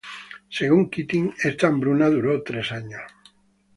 [0.49, 3.03] Según Keating esta hambruna duró tres años.